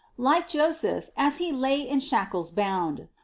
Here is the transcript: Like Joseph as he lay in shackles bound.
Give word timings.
Like 0.17 0.47
Joseph 0.47 1.11
as 1.15 1.37
he 1.37 1.51
lay 1.51 1.79
in 1.79 1.99
shackles 1.99 2.49
bound. 2.49 3.07